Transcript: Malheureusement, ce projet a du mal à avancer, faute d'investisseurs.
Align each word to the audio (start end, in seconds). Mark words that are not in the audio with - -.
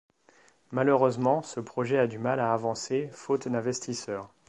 Malheureusement, 0.71 1.43
ce 1.43 1.59
projet 1.59 1.99
a 1.99 2.07
du 2.07 2.17
mal 2.17 2.39
à 2.39 2.53
avancer, 2.53 3.11
faute 3.13 3.47
d'investisseurs. 3.47 4.33